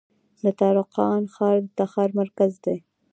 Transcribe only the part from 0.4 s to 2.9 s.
د تالقان ښار د تخار مرکز دی